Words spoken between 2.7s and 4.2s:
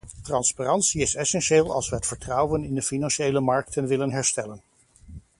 de financiële markten willen